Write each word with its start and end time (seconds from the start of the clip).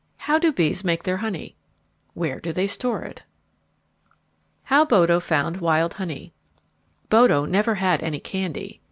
How 0.17 0.39
do 0.39 0.51
bees 0.51 0.83
make 0.83 1.03
their 1.03 1.17
honey? 1.17 1.55
Where 2.15 2.39
do 2.39 2.51
they 2.51 2.65
store 2.65 3.03
it? 3.03 3.21
How 4.63 4.83
Bodo 4.83 5.19
Found 5.19 5.57
Wild 5.57 5.93
Honey 5.93 6.33
Bodo 7.11 7.45
never 7.45 7.75
had 7.75 8.01
any 8.01 8.19
candy. 8.19 8.79